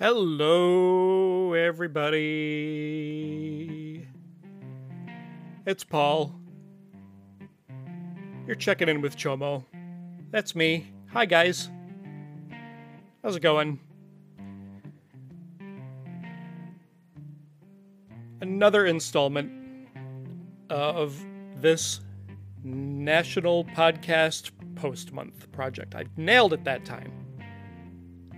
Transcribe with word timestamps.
Hello, 0.00 1.52
everybody. 1.52 2.18
It's 5.64 5.84
Paul. 5.84 6.34
You're 8.44 8.56
checking 8.56 8.88
in 8.88 9.02
with 9.02 9.16
Chomo. 9.16 9.64
That's 10.32 10.56
me. 10.56 10.92
Hi, 11.12 11.26
guys. 11.26 11.70
How's 13.22 13.36
it 13.36 13.40
going? 13.40 13.78
Another 18.40 18.86
installment 18.86 19.88
uh, 20.70 20.74
of 20.74 21.24
this 21.58 22.00
National 22.64 23.64
Podcast 23.64 24.50
Post 24.74 25.12
Month 25.12 25.52
project. 25.52 25.94
I 25.94 26.06
nailed 26.16 26.52
it 26.52 26.64
that 26.64 26.84
time. 26.84 27.12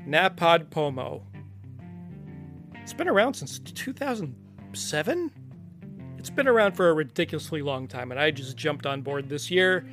Napod 0.07 0.69
Pomo. 0.69 1.23
It's 2.87 2.95
been 2.95 3.09
around 3.09 3.35
since 3.35 3.59
2007? 3.59 5.33
It's 6.19 6.31
been 6.31 6.47
around 6.47 6.77
for 6.77 6.89
a 6.89 6.95
ridiculously 6.95 7.61
long 7.61 7.89
time, 7.89 8.13
and 8.13 8.21
I 8.21 8.31
just 8.31 8.57
jumped 8.57 8.87
on 8.87 9.03
board 9.03 9.29
this 9.29 9.51
year, 9.51 9.85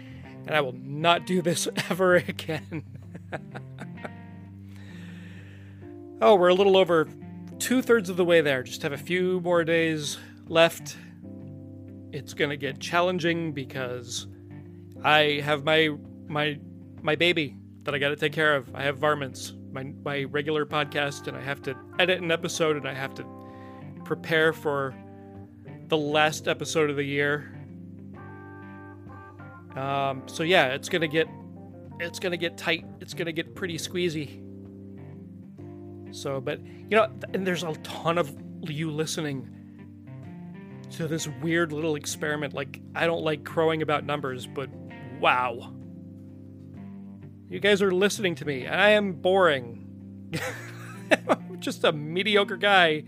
and 0.46 0.52
I 0.52 0.62
will 0.62 0.76
not 0.78 1.26
do 1.26 1.42
this 1.42 1.68
ever 1.90 2.18
again. 2.18 2.84
oh, 6.22 6.36
we're 6.36 6.50
a 6.50 6.54
little 6.54 6.78
over 6.78 7.08
two 7.58 7.82
thirds 7.82 8.10
of 8.10 8.18
the 8.18 8.24
way 8.24 8.42
there. 8.42 8.62
Just 8.62 8.84
have 8.84 8.94
a 8.94 8.98
few 9.00 9.42
more 9.42 9.64
days 9.64 10.20
left. 10.48 10.96
It's 12.12 12.36
gonna 12.36 12.58
get 12.58 12.80
challenging 12.80 13.54
because 13.54 14.28
I 15.04 15.42
have 15.44 15.64
my 15.64 15.90
my 16.28 16.60
my 17.02 17.16
baby 17.16 17.58
that 17.86 17.96
I 17.96 17.98
got 17.98 18.10
to 18.10 18.16
take 18.16 18.34
care 18.34 18.56
of. 18.56 18.70
I 18.76 18.84
have 18.84 19.00
varmints, 19.00 19.54
my 19.74 19.92
my 20.06 20.24
regular 20.26 20.66
podcast, 20.66 21.28
and 21.28 21.36
I 21.36 21.42
have 21.42 21.62
to 21.64 21.76
edit 22.00 22.22
an 22.22 22.32
episode, 22.32 22.78
and 22.78 22.88
I 22.88 22.94
have 22.94 23.14
to 23.16 23.26
prepare 24.06 24.54
for 24.54 24.94
the 25.88 25.98
last 25.98 26.48
episode 26.48 26.90
of 26.90 26.96
the 26.96 27.04
year. 27.04 27.52
Um, 29.76 30.24
so 30.28 30.44
yeah, 30.44 30.68
it's 30.68 30.90
gonna 30.90 31.08
get 31.08 31.28
it's 32.00 32.20
gonna 32.20 32.38
get 32.38 32.58
tight. 32.58 32.86
It's 33.02 33.14
gonna 33.14 33.32
get 33.32 33.56
pretty 33.56 33.78
squeezy. 33.78 34.42
So, 36.12 36.40
but 36.40 36.64
you 36.64 36.92
know, 36.92 37.08
and 37.34 37.46
there's 37.46 37.64
a 37.64 37.74
ton 37.78 38.18
of 38.18 38.34
you 38.64 38.92
listening 38.92 39.50
to 40.92 41.08
this 41.08 41.28
weird 41.42 41.72
little 41.72 41.96
experiment. 41.96 42.54
Like, 42.54 42.80
I 42.94 43.08
don't 43.08 43.24
like 43.24 43.44
crowing 43.44 43.82
about 43.82 44.06
numbers, 44.06 44.46
but 44.46 44.70
wow. 45.20 45.74
You 47.54 47.60
guys 47.60 47.84
are 47.84 47.92
listening 47.92 48.34
to 48.36 48.46
me. 48.46 48.66
And 48.66 48.82
I 48.82 48.90
am 48.90 49.14
boring. 49.14 50.32
I'm 51.28 51.58
just 51.60 51.84
a 51.84 51.92
mediocre 51.92 52.58
guy, 52.58 53.04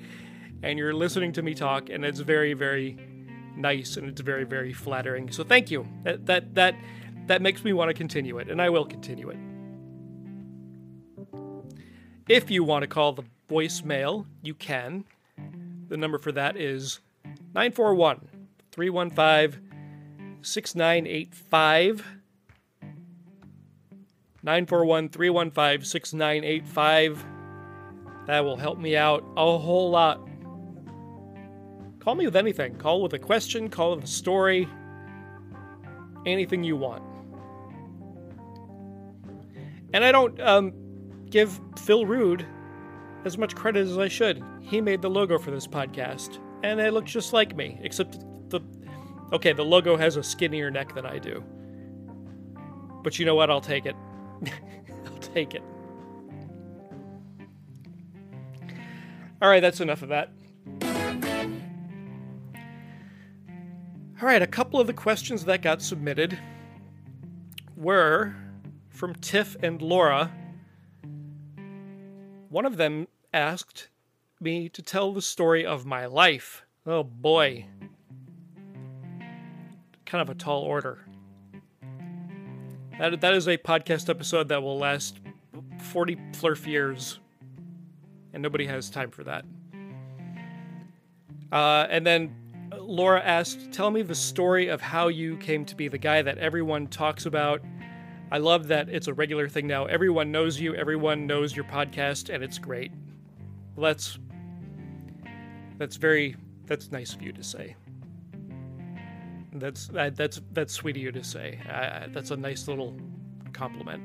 and 0.61 0.77
you're 0.77 0.93
listening 0.93 1.33
to 1.33 1.41
me 1.41 1.55
talk, 1.55 1.89
and 1.89 2.05
it's 2.05 2.19
very, 2.19 2.53
very 2.53 2.95
nice, 3.57 3.97
and 3.97 4.07
it's 4.07 4.21
very, 4.21 4.43
very 4.43 4.71
flattering. 4.71 5.31
So 5.31 5.43
thank 5.43 5.71
you. 5.71 5.87
That 6.03 6.27
that 6.27 6.53
that 6.53 6.75
that 7.25 7.41
makes 7.41 7.63
me 7.63 7.73
want 7.73 7.89
to 7.89 7.95
continue 7.95 8.37
it, 8.37 8.47
and 8.47 8.61
I 8.61 8.69
will 8.69 8.85
continue 8.85 9.31
it. 9.31 9.37
If 12.30 12.52
you 12.52 12.63
want 12.63 12.83
to 12.83 12.87
call 12.87 13.13
the 13.13 13.23
voicemail, 13.49 14.27
you 14.43 14.53
can. 14.53 15.05
The 15.87 15.97
number 15.97 16.19
for 16.19 16.31
that 16.33 16.55
is 16.55 16.99
941 17.55 18.27
315 18.71 20.39
6985. 20.43 22.05
941 24.45 25.09
315 25.09 25.83
6985. 25.83 27.25
That 28.27 28.45
will 28.45 28.57
help 28.57 28.77
me 28.77 28.95
out 28.95 29.23
a 29.35 29.57
whole 29.57 29.89
lot. 29.89 30.21
Call 31.99 32.13
me 32.13 32.25
with 32.25 32.35
anything. 32.35 32.75
Call 32.75 33.02
with 33.02 33.13
a 33.13 33.19
question, 33.19 33.69
call 33.69 33.95
with 33.95 34.03
a 34.03 34.07
story, 34.07 34.69
anything 36.27 36.64
you 36.64 36.75
want. 36.75 37.02
And 39.93 40.05
I 40.05 40.11
don't 40.11 40.39
um, 40.39 40.73
give 41.31 41.59
Phil 41.80 42.05
Rude 42.05 42.45
as 43.25 43.39
much 43.39 43.55
credit 43.55 43.87
as 43.87 43.97
I 43.97 44.08
should. 44.08 44.43
He 44.61 44.80
made 44.80 45.02
the 45.02 45.09
logo 45.09 45.39
for 45.39 45.49
this 45.49 45.65
podcast, 45.65 46.37
and 46.61 46.80
it 46.80 46.93
looks 46.93 47.11
just 47.11 47.33
like 47.33 47.55
me, 47.55 47.80
except 47.81 48.20
the. 48.49 48.61
Okay, 49.33 49.53
the 49.53 49.65
logo 49.65 49.97
has 49.97 50.17
a 50.17 50.23
skinnier 50.23 50.70
neck 50.70 50.93
than 50.93 51.08
I 51.08 51.17
do. 51.17 51.43
But 53.03 53.17
you 53.17 53.25
know 53.25 53.33
what? 53.33 53.49
I'll 53.49 53.59
take 53.59 53.87
it. 53.87 53.95
I'll 55.05 55.17
take 55.19 55.55
it. 55.55 55.63
All 59.41 59.49
right, 59.49 59.59
that's 59.59 59.81
enough 59.81 60.01
of 60.01 60.09
that. 60.09 60.31
All 64.21 64.27
right, 64.27 64.41
a 64.41 64.47
couple 64.47 64.79
of 64.79 64.87
the 64.87 64.93
questions 64.93 65.45
that 65.45 65.61
got 65.61 65.81
submitted 65.81 66.39
were 67.75 68.33
from 68.89 69.13
Tiff 69.15 69.57
and 69.61 69.81
Laura. 69.81 70.31
One 72.49 72.65
of 72.65 72.77
them 72.77 73.07
asked 73.33 73.89
me 74.39 74.69
to 74.69 74.81
tell 74.81 75.11
the 75.11 75.21
story 75.21 75.65
of 75.65 75.85
my 75.85 76.05
life. 76.05 76.65
Oh 76.85 77.03
boy. 77.03 77.65
Kind 80.05 80.21
of 80.21 80.29
a 80.29 80.35
tall 80.35 80.61
order. 80.61 81.05
That, 83.00 83.20
that 83.20 83.33
is 83.33 83.48
a 83.48 83.58
podcast 83.58 84.10
episode 84.10 84.48
that 84.48 84.64
will 84.64 84.78
last 84.78 85.20
40 85.80 86.16
flurf 86.32 86.66
years, 86.66 87.20
and 88.33 88.42
nobody 88.42 88.66
has 88.67 88.89
time 88.89 89.11
for 89.11 89.23
that. 89.26 89.44
Uh, 91.52 91.88
and 91.89 92.08
then 92.08 92.33
Laura 92.78 93.22
asked, 93.22 93.72
Tell 93.73 93.92
me 93.92 94.02
the 94.02 94.16
story 94.16 94.70
of 94.70 94.82
how 94.82 95.10
you 95.10 95.36
came 95.38 95.66
to 95.66 95.76
be 95.76 95.89
the 95.89 95.98
guy 95.98 96.22
that 96.22 96.38
everyone 96.38 96.88
talks 96.88 97.26
about. 97.26 97.61
I 98.32 98.38
love 98.38 98.67
that 98.70 98.89
it's 98.89 99.08
a 99.08 99.14
regular 99.14 99.50
thing 99.50 99.67
now. 99.67 99.86
Everyone 99.86 100.32
knows 100.32 100.60
you, 100.60 100.73
everyone 100.76 101.27
knows 101.27 101.56
your 101.56 101.66
podcast, 101.66 102.33
and 102.33 102.44
it's 102.44 102.58
great. 102.58 102.92
Well, 103.76 103.92
that's 103.92 104.17
that's 105.77 105.98
very 105.98 106.38
that's 106.66 106.92
nice 106.92 107.14
of 107.14 107.22
you 107.22 107.33
to 107.33 107.44
say. 107.44 107.76
That's 109.60 109.88
that, 109.88 110.16
that's 110.16 110.42
that's 110.52 110.73
sweet 110.73 110.98
of 110.98 111.02
you 111.02 111.11
to 111.11 111.23
say. 111.23 111.60
Uh, 111.70 112.08
that's 112.11 112.32
a 112.32 112.38
nice 112.38 112.67
little 112.67 112.98
compliment. 113.54 114.04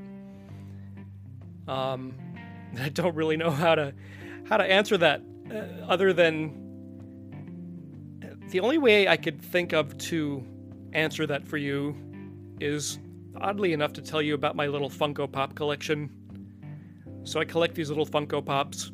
Um, 1.68 2.14
I 2.80 2.88
don't 2.88 3.14
really 3.14 3.36
know 3.36 3.50
how 3.50 3.74
to 3.74 3.92
how 4.48 4.56
to 4.56 4.64
answer 4.64 4.96
that, 4.98 5.22
uh, 5.50 5.84
other 5.86 6.12
than 6.12 6.60
the 8.50 8.60
only 8.60 8.78
way 8.78 9.06
I 9.06 9.16
could 9.16 9.40
think 9.40 9.72
of 9.72 9.96
to 9.98 10.44
answer 10.92 11.26
that 11.26 11.46
for 11.46 11.56
you 11.56 11.96
is 12.60 12.98
oddly 13.40 13.72
enough 13.72 13.92
to 13.94 14.02
tell 14.02 14.20
you 14.20 14.34
about 14.34 14.56
my 14.56 14.66
little 14.66 14.90
Funko 14.90 15.30
Pop 15.30 15.54
collection. 15.54 16.10
So 17.22 17.38
I 17.38 17.44
collect 17.44 17.74
these 17.74 17.88
little 17.88 18.06
Funko 18.06 18.44
Pops, 18.44 18.92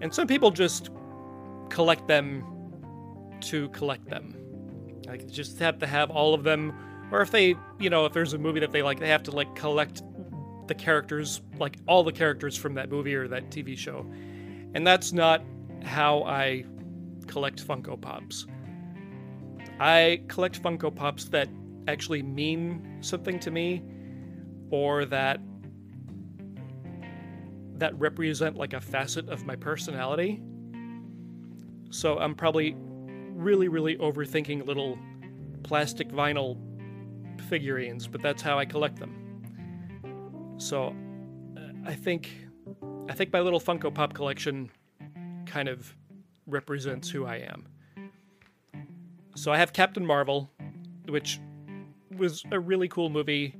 and 0.00 0.12
some 0.12 0.26
people 0.26 0.50
just 0.50 0.90
collect 1.70 2.06
them 2.08 2.44
to 3.40 3.68
collect 3.70 4.08
them. 4.08 4.34
Like 5.06 5.30
just 5.30 5.58
have 5.58 5.78
to 5.78 5.86
have 5.86 6.10
all 6.10 6.34
of 6.34 6.42
them, 6.44 6.72
or 7.10 7.20
if 7.20 7.30
they, 7.30 7.54
you 7.78 7.90
know, 7.90 8.06
if 8.06 8.12
there's 8.12 8.32
a 8.32 8.38
movie 8.38 8.60
that 8.60 8.72
they 8.72 8.82
like, 8.82 9.00
they 9.00 9.08
have 9.08 9.22
to 9.24 9.30
like 9.30 9.54
collect 9.54 10.02
the 10.66 10.74
characters, 10.74 11.40
like 11.58 11.78
all 11.86 12.02
the 12.04 12.12
characters 12.12 12.56
from 12.56 12.74
that 12.74 12.90
movie 12.90 13.14
or 13.14 13.28
that 13.28 13.50
TV 13.50 13.76
show. 13.76 14.06
And 14.74 14.86
that's 14.86 15.12
not 15.12 15.42
how 15.84 16.22
I 16.24 16.64
collect 17.26 17.66
Funko 17.66 18.00
Pops. 18.00 18.46
I 19.80 20.22
collect 20.28 20.62
Funko 20.62 20.94
Pops 20.94 21.24
that 21.26 21.48
actually 21.88 22.22
mean 22.22 22.98
something 23.00 23.38
to 23.40 23.50
me 23.50 23.82
or 24.70 25.04
that 25.06 25.40
that 27.78 27.98
represent 27.98 28.56
like 28.56 28.74
a 28.74 28.80
facet 28.80 29.28
of 29.28 29.44
my 29.44 29.56
personality. 29.56 30.40
So 31.90 32.18
I'm 32.18 32.34
probably 32.34 32.76
really, 33.34 33.68
really 33.68 33.96
overthinking 33.96 34.66
little 34.66 34.98
plastic 35.62 36.08
vinyl 36.08 36.58
figurines, 37.48 38.06
but 38.06 38.22
that's 38.22 38.42
how 38.42 38.58
I 38.58 38.64
collect 38.64 38.98
them. 38.98 40.54
So 40.58 40.94
uh, 41.56 41.60
I 41.84 41.94
think 41.94 42.30
I 43.08 43.14
think 43.14 43.32
my 43.32 43.40
little 43.40 43.60
Funko 43.60 43.92
Pop 43.92 44.14
collection 44.14 44.70
kind 45.46 45.68
of 45.68 45.94
represents 46.46 47.10
who 47.10 47.26
I 47.26 47.36
am. 47.36 47.66
So 49.34 49.50
I 49.52 49.58
have 49.58 49.72
Captain 49.72 50.04
Marvel, 50.04 50.50
which 51.08 51.40
was 52.16 52.44
a 52.52 52.60
really 52.60 52.88
cool 52.88 53.10
movie, 53.10 53.56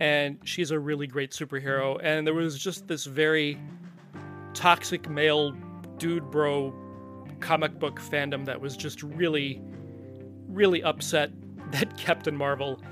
and 0.00 0.38
she's 0.44 0.70
a 0.70 0.78
really 0.78 1.06
great 1.06 1.30
superhero. 1.30 1.98
And 2.02 2.26
there 2.26 2.34
was 2.34 2.58
just 2.58 2.88
this 2.88 3.04
very 3.04 3.58
toxic 4.54 5.08
male 5.08 5.56
dude 5.98 6.30
bro 6.30 6.74
comic 7.42 7.78
book 7.78 8.00
fandom 8.00 8.46
that 8.46 8.60
was 8.60 8.76
just 8.76 9.02
really, 9.02 9.60
really 10.48 10.82
upset 10.82 11.30
that 11.72 11.96
Captain 11.96 12.36
Marvel 12.36 12.82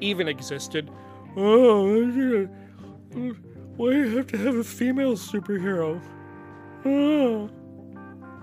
even 0.00 0.28
existed. 0.28 0.90
Oh, 1.36 2.46
why 3.76 3.90
do 3.92 3.98
you 3.98 4.16
have 4.16 4.26
to 4.28 4.38
have 4.38 4.56
a 4.56 4.64
female 4.64 5.14
superhero? 5.14 6.00
Oh, 6.84 7.50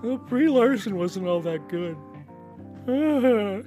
well, 0.02 0.18
Brie 0.18 0.48
Larson 0.48 0.96
wasn't 0.96 1.26
all 1.26 1.40
that 1.40 1.68
good. 1.68 1.96
Uh, 2.86 3.62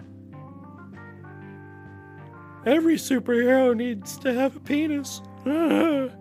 every 2.65 2.95
superhero 2.95 3.75
needs 3.75 4.18
to 4.19 4.33
have 4.33 4.56
a 4.56 4.59
penis. 4.59 5.21
Uh. 5.45 6.09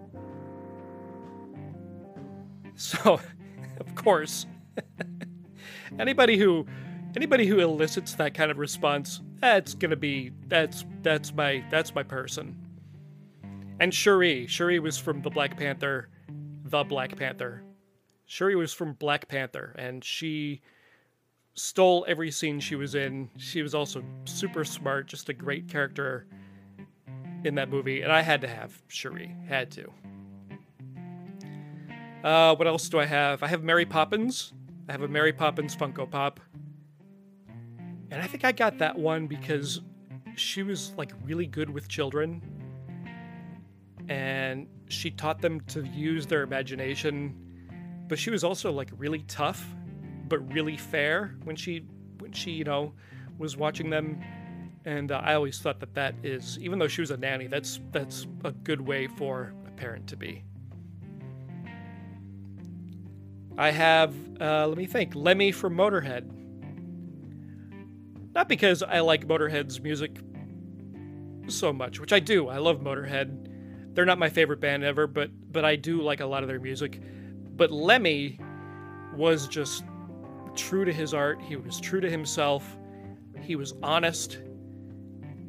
So, 2.78 3.20
of 3.80 3.94
course, 3.96 4.46
anybody 5.98 6.38
who 6.38 6.66
anybody 7.16 7.46
who 7.46 7.58
elicits 7.58 8.14
that 8.14 8.34
kind 8.34 8.50
of 8.50 8.58
response, 8.58 9.20
that's 9.40 9.74
gonna 9.74 9.96
be 9.96 10.32
that's 10.46 10.84
that's 11.02 11.32
my 11.34 11.64
that's 11.70 11.94
my 11.94 12.02
person. 12.02 12.56
And 13.80 13.94
Shuri, 13.94 14.46
Shuri 14.46 14.80
was 14.80 14.98
from 14.98 15.22
the 15.22 15.30
Black 15.30 15.56
Panther, 15.56 16.08
the 16.64 16.82
Black 16.84 17.16
Panther. 17.16 17.62
Shuri 18.26 18.56
was 18.56 18.72
from 18.72 18.94
Black 18.94 19.28
Panther, 19.28 19.74
and 19.78 20.04
she 20.04 20.60
stole 21.54 22.04
every 22.08 22.30
scene 22.30 22.60
she 22.60 22.76
was 22.76 22.94
in. 22.94 23.30
She 23.36 23.62
was 23.62 23.74
also 23.74 24.02
super 24.24 24.64
smart, 24.64 25.06
just 25.06 25.28
a 25.28 25.32
great 25.32 25.68
character 25.68 26.26
in 27.44 27.54
that 27.54 27.70
movie, 27.70 28.02
and 28.02 28.12
I 28.12 28.22
had 28.22 28.40
to 28.40 28.48
have 28.48 28.82
Shuri, 28.88 29.34
had 29.48 29.70
to. 29.72 29.90
Uh, 32.24 32.54
what 32.56 32.66
else 32.66 32.88
do 32.88 32.98
I 32.98 33.06
have? 33.06 33.42
I 33.42 33.46
have 33.46 33.62
Mary 33.62 33.86
Poppins. 33.86 34.52
I 34.88 34.92
have 34.92 35.02
a 35.02 35.08
Mary 35.08 35.34
Poppins 35.34 35.76
Funko 35.76 36.10
Pop. 36.10 36.40
And 38.10 38.22
I 38.22 38.26
think 38.26 38.44
I 38.44 38.52
got 38.52 38.78
that 38.78 38.98
one 38.98 39.26
because 39.26 39.82
she 40.34 40.62
was 40.62 40.94
like 40.96 41.12
really 41.24 41.46
good 41.46 41.68
with 41.68 41.88
children. 41.88 42.42
And 44.08 44.66
she 44.88 45.10
taught 45.10 45.42
them 45.42 45.60
to 45.68 45.86
use 45.88 46.26
their 46.26 46.42
imagination. 46.42 47.36
But 48.08 48.18
she 48.18 48.30
was 48.30 48.42
also 48.42 48.72
like 48.72 48.90
really 48.96 49.24
tough, 49.28 49.62
but 50.26 50.38
really 50.54 50.78
fair 50.78 51.36
when 51.44 51.54
she 51.54 51.84
when 52.18 52.32
she, 52.32 52.52
you 52.52 52.64
know, 52.64 52.94
was 53.36 53.58
watching 53.58 53.90
them. 53.90 54.18
And 54.86 55.12
uh, 55.12 55.20
I 55.22 55.34
always 55.34 55.58
thought 55.58 55.80
that 55.80 55.92
that 55.94 56.14
is 56.22 56.58
even 56.62 56.78
though 56.78 56.88
she 56.88 57.02
was 57.02 57.10
a 57.10 57.16
nanny, 57.18 57.46
that's 57.46 57.80
that's 57.92 58.26
a 58.42 58.52
good 58.52 58.80
way 58.80 59.06
for 59.06 59.52
a 59.66 59.70
parent 59.72 60.06
to 60.06 60.16
be. 60.16 60.44
I 63.58 63.72
have, 63.72 64.14
uh, 64.40 64.68
let 64.68 64.78
me 64.78 64.86
think, 64.86 65.16
Lemmy 65.16 65.50
from 65.50 65.76
Motorhead. 65.76 66.30
Not 68.32 68.48
because 68.48 68.84
I 68.84 69.00
like 69.00 69.26
Motorhead's 69.26 69.80
music 69.80 70.16
so 71.48 71.72
much, 71.72 71.98
which 71.98 72.12
I 72.12 72.20
do. 72.20 72.46
I 72.46 72.58
love 72.58 72.78
Motorhead. 72.78 73.94
They're 73.94 74.04
not 74.04 74.16
my 74.16 74.28
favorite 74.28 74.60
band 74.60 74.84
ever, 74.84 75.08
but 75.08 75.30
but 75.50 75.64
I 75.64 75.74
do 75.74 76.00
like 76.00 76.20
a 76.20 76.26
lot 76.26 76.44
of 76.44 76.48
their 76.48 76.60
music. 76.60 77.00
But 77.56 77.72
Lemmy 77.72 78.38
was 79.16 79.48
just 79.48 79.82
true 80.54 80.84
to 80.84 80.92
his 80.92 81.12
art. 81.12 81.42
He 81.42 81.56
was 81.56 81.80
true 81.80 82.00
to 82.00 82.08
himself. 82.08 82.78
He 83.40 83.56
was 83.56 83.74
honest, 83.82 84.38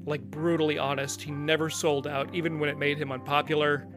like 0.07 0.23
brutally 0.23 0.79
honest. 0.79 1.21
He 1.21 1.29
never 1.29 1.69
sold 1.69 2.07
out, 2.07 2.33
even 2.33 2.59
when 2.59 2.69
it 2.69 2.79
made 2.79 2.97
him 2.97 3.11
unpopular. 3.11 3.87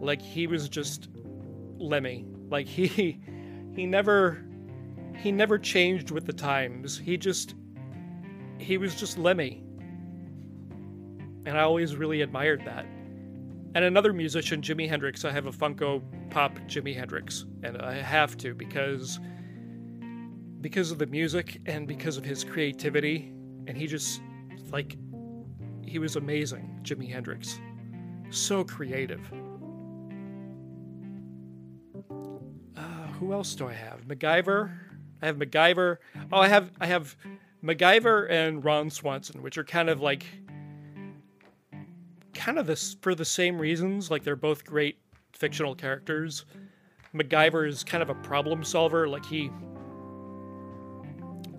Like 0.00 0.22
he 0.22 0.46
was 0.46 0.68
just 0.68 1.08
Lemmy. 1.76 2.24
Like 2.50 2.68
he 2.68 3.20
he 3.78 3.86
never 3.86 4.44
he 5.14 5.30
never 5.30 5.56
changed 5.56 6.10
with 6.10 6.26
the 6.26 6.32
times. 6.32 6.98
He 6.98 7.16
just 7.16 7.54
he 8.58 8.76
was 8.76 8.96
just 8.96 9.18
Lemmy. 9.18 9.62
And 11.46 11.56
I 11.56 11.60
always 11.60 11.94
really 11.94 12.22
admired 12.22 12.64
that. 12.64 12.84
And 13.76 13.84
another 13.84 14.12
musician, 14.12 14.62
Jimi 14.62 14.88
Hendrix, 14.88 15.24
I 15.24 15.30
have 15.30 15.46
a 15.46 15.52
Funko 15.52 16.02
Pop 16.28 16.58
Jimi 16.66 16.92
Hendrix, 16.92 17.46
and 17.62 17.80
I 17.80 17.94
have 17.94 18.36
to 18.38 18.52
because 18.52 19.20
because 20.60 20.90
of 20.90 20.98
the 20.98 21.06
music 21.06 21.60
and 21.66 21.86
because 21.86 22.16
of 22.16 22.24
his 22.24 22.42
creativity, 22.42 23.32
and 23.68 23.76
he 23.76 23.86
just 23.86 24.20
like 24.72 24.96
he 25.84 26.00
was 26.00 26.16
amazing, 26.16 26.80
Jimi 26.82 27.08
Hendrix. 27.08 27.60
So 28.30 28.64
creative. 28.64 29.20
Who 33.18 33.32
else 33.32 33.54
do 33.54 33.66
I 33.66 33.72
have? 33.72 34.06
MacGyver. 34.06 34.70
I 35.20 35.26
have 35.26 35.36
MacGyver. 35.36 35.96
Oh, 36.32 36.38
I 36.38 36.48
have 36.48 36.70
I 36.80 36.86
have 36.86 37.16
MacGyver 37.62 38.30
and 38.30 38.64
Ron 38.64 38.90
Swanson, 38.90 39.42
which 39.42 39.58
are 39.58 39.64
kind 39.64 39.88
of 39.90 40.00
like 40.00 40.24
kind 42.34 42.58
of 42.58 42.66
this 42.66 42.96
for 43.02 43.14
the 43.14 43.24
same 43.24 43.58
reasons. 43.58 44.10
Like 44.10 44.22
they're 44.22 44.36
both 44.36 44.64
great 44.64 44.98
fictional 45.32 45.74
characters. 45.74 46.44
MacGyver 47.14 47.66
is 47.66 47.82
kind 47.82 48.02
of 48.02 48.10
a 48.10 48.14
problem 48.14 48.62
solver. 48.62 49.08
Like 49.08 49.24
he, 49.24 49.50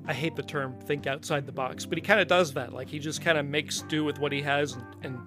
I 0.05 0.13
hate 0.13 0.35
the 0.35 0.43
term 0.43 0.79
"think 0.81 1.07
outside 1.07 1.45
the 1.45 1.51
box," 1.51 1.85
but 1.85 1.97
he 1.97 2.01
kind 2.01 2.21
of 2.21 2.27
does 2.27 2.53
that. 2.53 2.71
Like 2.71 2.87
he 2.87 2.99
just 2.99 3.21
kind 3.21 3.37
of 3.37 3.45
makes 3.45 3.81
do 3.81 4.05
with 4.05 4.19
what 4.19 4.31
he 4.31 4.41
has 4.41 4.73
and, 4.73 4.85
and 5.03 5.19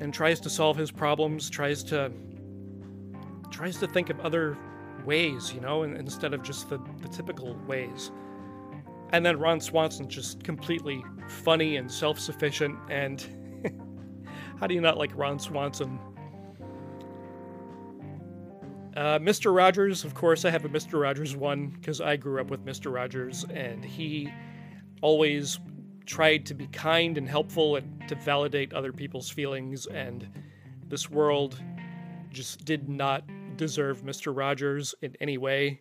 and 0.00 0.12
tries 0.12 0.40
to 0.40 0.50
solve 0.50 0.76
his 0.76 0.90
problems. 0.90 1.48
Tries 1.48 1.82
to 1.84 2.12
tries 3.52 3.78
to 3.78 3.86
think 3.86 4.10
of 4.10 4.18
other 4.20 4.56
ways, 5.04 5.52
you 5.54 5.60
know, 5.60 5.82
instead 5.82 6.34
of 6.34 6.42
just 6.42 6.68
the, 6.68 6.78
the 7.00 7.08
typical 7.08 7.56
ways. 7.66 8.10
And 9.10 9.24
then 9.24 9.38
Ron 9.38 9.60
Swanson's 9.60 10.14
just 10.14 10.42
completely 10.42 11.04
funny 11.28 11.76
and 11.76 11.90
self 11.90 12.18
sufficient. 12.18 12.78
And 12.88 13.24
how 14.60 14.66
do 14.66 14.74
you 14.74 14.80
not 14.80 14.96
like 14.96 15.10
Ron 15.14 15.38
Swanson? 15.38 15.98
Uh, 18.96 19.18
Mr. 19.18 19.54
Rogers, 19.54 20.04
of 20.04 20.14
course, 20.14 20.44
I 20.44 20.50
have 20.50 20.64
a 20.64 20.68
Mr. 20.68 21.00
Rogers 21.00 21.34
one 21.34 21.68
because 21.68 22.00
I 22.00 22.16
grew 22.16 22.40
up 22.40 22.50
with 22.50 22.64
Mr. 22.64 22.92
Rogers, 22.92 23.44
and 23.52 23.82
he 23.82 24.30
always 25.00 25.58
tried 26.04 26.44
to 26.46 26.54
be 26.54 26.66
kind 26.68 27.16
and 27.16 27.26
helpful 27.28 27.76
and 27.76 28.06
to 28.08 28.14
validate 28.16 28.74
other 28.74 28.92
people's 28.92 29.30
feelings. 29.30 29.86
And 29.86 30.28
this 30.88 31.10
world 31.10 31.58
just 32.30 32.64
did 32.64 32.88
not 32.88 33.24
deserve 33.56 34.02
Mr. 34.02 34.36
Rogers 34.36 34.94
in 35.02 35.16
any 35.20 35.38
way. 35.38 35.80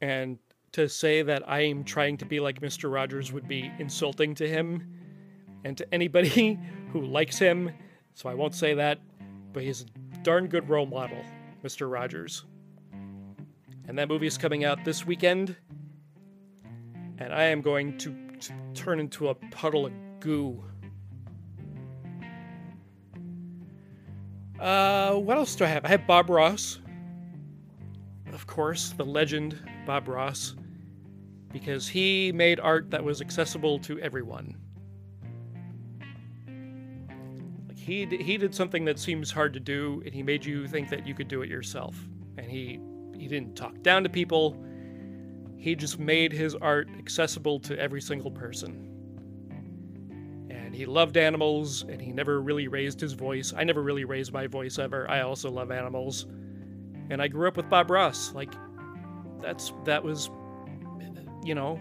And 0.00 0.38
to 0.72 0.88
say 0.88 1.22
that 1.22 1.48
I 1.48 1.60
am 1.60 1.84
trying 1.84 2.16
to 2.18 2.24
be 2.24 2.40
like 2.40 2.60
Mr. 2.60 2.92
Rogers 2.92 3.32
would 3.32 3.46
be 3.46 3.70
insulting 3.78 4.34
to 4.36 4.48
him 4.48 4.94
and 5.64 5.76
to 5.76 5.94
anybody 5.94 6.58
who 6.92 7.02
likes 7.02 7.38
him. 7.38 7.70
So 8.14 8.28
I 8.28 8.34
won't 8.34 8.54
say 8.54 8.74
that, 8.74 8.98
but 9.52 9.62
he's 9.62 9.82
a 9.82 10.18
darn 10.18 10.48
good 10.48 10.68
role 10.68 10.86
model, 10.86 11.22
Mr. 11.62 11.90
Rogers. 11.90 12.44
And 13.88 13.98
that 13.98 14.08
movie 14.08 14.26
is 14.26 14.38
coming 14.38 14.64
out 14.64 14.84
this 14.84 15.06
weekend. 15.06 15.56
And 17.18 17.32
I 17.32 17.44
am 17.44 17.60
going 17.60 17.98
to, 17.98 18.14
to 18.40 18.52
turn 18.74 18.98
into 18.98 19.28
a 19.28 19.34
puddle 19.34 19.86
of 19.86 19.92
goo 20.20 20.64
Uh, 24.62 25.14
what 25.14 25.36
else 25.36 25.56
do 25.56 25.64
I 25.64 25.66
have? 25.66 25.84
I 25.84 25.88
have 25.88 26.06
Bob 26.06 26.30
Ross. 26.30 26.78
Of 28.32 28.46
course, 28.46 28.90
the 28.96 29.04
legend 29.04 29.58
Bob 29.86 30.06
Ross, 30.06 30.54
because 31.52 31.88
he 31.88 32.30
made 32.30 32.60
art 32.60 32.88
that 32.92 33.02
was 33.02 33.20
accessible 33.20 33.80
to 33.80 33.98
everyone. 33.98 34.56
Like 37.66 37.76
he 37.76 38.06
he 38.06 38.36
did 38.36 38.54
something 38.54 38.84
that 38.84 39.00
seems 39.00 39.32
hard 39.32 39.52
to 39.54 39.60
do, 39.60 40.00
and 40.04 40.14
he 40.14 40.22
made 40.22 40.44
you 40.44 40.68
think 40.68 40.90
that 40.90 41.08
you 41.08 41.14
could 41.14 41.26
do 41.26 41.42
it 41.42 41.48
yourself. 41.48 41.96
And 42.38 42.48
he 42.48 42.78
he 43.16 43.26
didn't 43.26 43.56
talk 43.56 43.82
down 43.82 44.04
to 44.04 44.08
people. 44.08 44.56
He 45.56 45.74
just 45.74 45.98
made 45.98 46.32
his 46.32 46.54
art 46.54 46.88
accessible 47.00 47.58
to 47.60 47.76
every 47.80 48.00
single 48.00 48.30
person 48.30 48.91
and 50.72 50.78
he 50.78 50.86
loved 50.86 51.18
animals 51.18 51.82
and 51.82 52.00
he 52.00 52.12
never 52.12 52.40
really 52.40 52.66
raised 52.66 52.98
his 52.98 53.12
voice. 53.12 53.52
I 53.54 53.62
never 53.62 53.82
really 53.82 54.06
raised 54.06 54.32
my 54.32 54.46
voice 54.46 54.78
ever. 54.78 55.06
I 55.10 55.20
also 55.20 55.50
love 55.50 55.70
animals. 55.70 56.24
And 57.10 57.20
I 57.20 57.28
grew 57.28 57.46
up 57.46 57.58
with 57.58 57.68
Bob 57.68 57.90
Ross. 57.90 58.32
Like 58.32 58.54
that's 59.42 59.74
that 59.84 60.02
was 60.02 60.30
you 61.44 61.54
know, 61.54 61.78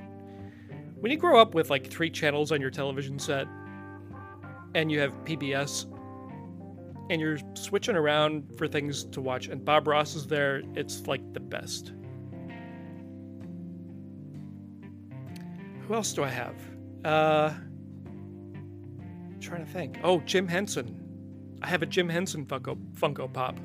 when 0.99 1.09
you 1.09 1.17
grow 1.17 1.39
up 1.39 1.55
with 1.55 1.69
like 1.69 1.87
three 1.87 2.09
channels 2.09 2.51
on 2.51 2.59
your 2.59 2.69
television 2.69 3.17
set 3.17 3.47
and 4.75 4.91
you 4.91 4.99
have 4.99 5.13
PBS 5.23 5.85
and 7.09 7.21
you're 7.21 7.37
switching 7.53 7.95
around 7.95 8.43
for 8.57 8.67
things 8.67 9.05
to 9.05 9.21
watch 9.21 9.47
and 9.47 9.63
Bob 9.63 9.87
Ross 9.87 10.15
is 10.15 10.27
there, 10.27 10.63
it's 10.75 11.07
like 11.07 11.21
the 11.31 11.39
best. 11.39 11.93
Who 15.87 15.93
else 15.93 16.11
do 16.11 16.25
I 16.25 16.29
have? 16.29 16.55
Uh 17.05 17.53
trying 19.51 19.65
to 19.65 19.71
think. 19.71 19.99
Oh, 20.01 20.21
Jim 20.21 20.47
Henson. 20.47 20.97
I 21.61 21.67
have 21.67 21.81
a 21.81 21.85
Jim 21.85 22.07
Henson 22.07 22.45
Funko, 22.45 22.77
Funko 22.93 23.31
Pop. 23.31 23.59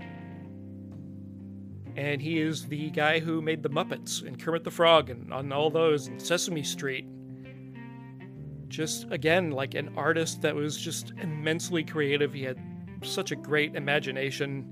And 1.94 2.20
he 2.20 2.40
is 2.40 2.66
the 2.66 2.90
guy 2.90 3.20
who 3.20 3.40
made 3.40 3.62
the 3.62 3.70
Muppets 3.70 4.26
and 4.26 4.38
Kermit 4.42 4.64
the 4.64 4.70
Frog 4.72 5.10
and 5.10 5.32
on 5.32 5.52
all 5.52 5.70
those 5.70 6.08
and 6.08 6.20
Sesame 6.20 6.64
Street. 6.64 7.06
Just 8.66 9.06
again, 9.12 9.52
like 9.52 9.74
an 9.74 9.92
artist 9.96 10.42
that 10.42 10.56
was 10.56 10.76
just 10.76 11.12
immensely 11.22 11.84
creative. 11.84 12.32
He 12.32 12.42
had 12.42 12.58
such 13.02 13.30
a 13.30 13.36
great 13.36 13.76
imagination. 13.76 14.66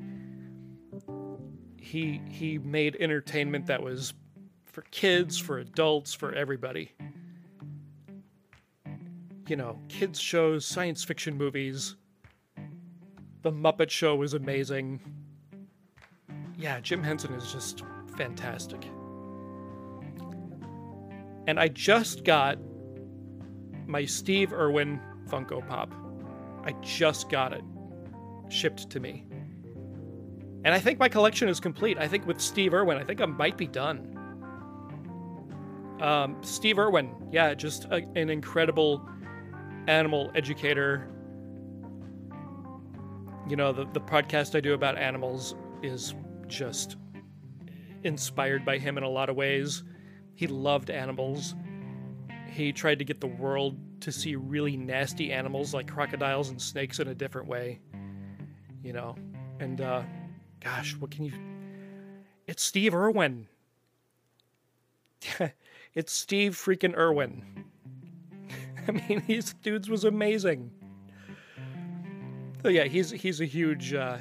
he 1.80 2.21
he 2.28 2.59
made 2.59 2.97
entertainment 2.99 3.66
that 3.66 3.83
was 3.83 4.14
for 4.64 4.83
kids, 4.90 5.38
for 5.38 5.59
adults, 5.59 6.12
for 6.12 6.35
everybody. 6.35 6.90
You 9.47 9.57
know, 9.57 9.79
kids 9.89 10.19
shows, 10.19 10.65
science 10.65 11.05
fiction 11.05 11.37
movies. 11.37 11.97
The 13.43 13.53
Muppet 13.53 13.91
Show 13.91 14.23
is 14.23 14.33
amazing. 14.33 15.01
Yeah, 16.57 16.81
Jim 16.81 17.03
Henson 17.03 17.35
is 17.35 17.53
just 17.53 17.83
fantastic. 18.17 18.83
And 21.47 21.61
I 21.61 21.69
just 21.69 22.25
got 22.25 22.59
my 23.87 24.07
Steve 24.07 24.53
Irwin 24.55 24.99
Funko 25.29 25.67
Pop. 25.69 25.93
I 26.65 26.73
just 26.81 27.29
got 27.29 27.53
it 27.53 27.63
shipped 28.49 28.89
to 28.91 29.01
me. 29.01 29.27
And 30.65 30.73
I 30.73 30.79
think 30.79 30.99
my 30.99 31.11
collection 31.11 31.51
is 31.51 31.61
complete. 31.61 31.99
I 31.99 32.09
think 32.09 32.27
with 32.27 32.41
Steve 32.41 32.73
Irwin, 32.73 32.97
I 32.97 33.05
think 33.05 33.21
I 33.21 33.27
might 33.27 33.59
be 33.59 33.67
done. 33.67 34.11
Um, 36.01 36.39
Steve 36.43 36.79
Irwin, 36.79 37.15
yeah, 37.31 37.53
just 37.53 37.85
a, 37.87 37.97
an 38.17 38.31
incredible 38.31 39.07
animal 39.87 40.31
educator. 40.35 41.09
You 43.49 43.57
know, 43.57 43.73
the, 43.73 43.87
the 43.93 44.00
podcast 44.00 44.55
I 44.55 44.61
do 44.61 44.75
about 44.75 44.97
animals 44.97 45.55
is 45.83 46.14
just 46.47 46.97
inspired 48.03 48.64
by 48.64 48.79
him 48.79 48.97
in 48.97 49.05
a 49.05 49.09
lot 49.09 49.29
of 49.29 49.37
ways. 49.37 49.83
He 50.35 50.47
loved 50.47 50.91
animals. 50.91 51.55
He 52.50 52.73
tried 52.73 52.99
to 53.00 53.05
get 53.05 53.21
the 53.21 53.26
world 53.26 53.79
to 54.00 54.12
see 54.12 54.37
really 54.37 54.76
nasty 54.76 55.33
animals 55.33 55.75
like 55.75 55.91
crocodiles 55.91 56.50
and 56.50 56.61
snakes 56.61 57.00
in 57.00 57.09
a 57.09 57.14
different 57.14 57.49
way. 57.49 57.81
You 58.83 58.93
know, 58.93 59.17
and 59.61 59.81
uh, 59.81 60.03
gosh, 60.61 60.97
what 60.97 61.11
can 61.11 61.25
you? 61.25 61.33
It's 62.47 62.62
Steve 62.62 62.95
Irwin. 62.95 63.49
it's 65.95 66.12
Steve 66.12 66.55
freaking 66.55 66.97
Irwin. 66.97 67.64
I 68.88 68.93
mean, 68.93 69.23
these 69.26 69.55
dudes 69.55 69.88
was 69.88 70.05
amazing. 70.05 70.71
So 72.62 72.69
yeah, 72.69 72.85
he's 72.85 73.11
he's 73.11 73.41
a 73.41 73.45
huge 73.45 73.93
uh, 73.93 74.19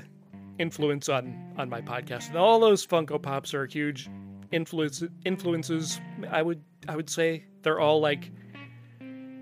influence 0.59 1.09
on 1.09 1.53
on 1.57 1.69
my 1.69 1.81
podcast. 1.81 2.29
And 2.29 2.37
all 2.37 2.59
those 2.59 2.85
Funko 2.85 3.21
Pops 3.21 3.53
are 3.53 3.65
huge 3.65 4.09
influence 4.51 5.03
influences. 5.25 5.99
I 6.29 6.41
would 6.41 6.61
I 6.87 6.95
would 6.95 7.09
say 7.09 7.45
they're 7.61 7.79
all 7.79 7.99
like 7.99 8.31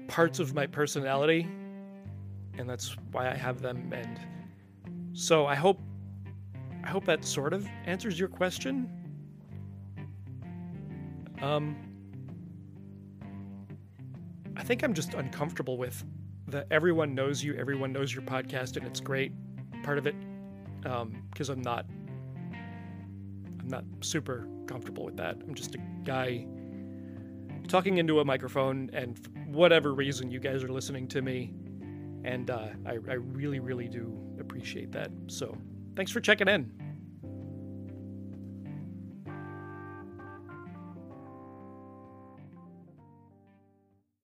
parts 0.08 0.40
of 0.40 0.54
my 0.54 0.68
personality, 0.68 1.48
and 2.58 2.70
that's 2.70 2.96
why 3.12 3.30
I 3.30 3.36
have 3.36 3.62
them. 3.62 3.92
And 3.94 4.20
so 5.13 5.46
I 5.46 5.56
hope 5.56 5.80
I 6.84 6.88
hope 6.88 7.06
that 7.06 7.25
sort 7.25 7.54
of 7.54 7.68
answers 7.86 8.20
your 8.20 8.30
question. 8.30 8.90
Um, 11.42 11.75
I 14.62 14.63
think 14.63 14.84
I'm 14.84 14.94
just 14.94 15.15
uncomfortable 15.15 15.75
with 15.75 16.03
that 16.50 16.68
everyone 16.70 17.15
knows 17.15 17.44
you, 17.44 17.56
everyone 17.56 17.91
knows 17.91 18.13
your 18.13 18.22
podcast, 18.22 18.77
and 18.77 18.86
it's 18.86 19.00
great. 19.00 19.32
Part 19.82 19.98
of 19.98 20.06
it, 20.06 20.13
because 20.84 21.50
um, 21.50 21.58
I'm 21.58 21.62
not, 21.63 21.88
I'm 23.60 23.68
not 23.68 23.84
super 24.01 24.48
comfortable 24.68 25.03
with 25.03 25.18
that. 25.18 25.38
I'm 25.41 25.56
just 25.56 25.74
a 25.74 25.80
guy 26.03 26.46
talking 27.70 27.98
into 27.98 28.20
a 28.20 28.25
microphone, 28.25 28.91
and 28.94 29.20
whatever 29.48 29.96
reason, 29.96 30.30
you 30.30 30.39
guys 30.39 30.63
are 30.63 30.70
listening 30.70 31.08
to 31.08 31.24
me, 31.24 31.56
and 32.24 32.51
uh, 32.51 32.68
I, 32.86 32.91
I 33.10 33.13
really, 33.13 33.60
really 33.60 33.88
do 33.88 34.15
appreciate 34.39 34.91
that. 34.91 35.10
So, 35.25 35.58
thanks 35.96 36.12
for 36.12 36.22
checking 36.22 36.48
in. 36.48 36.72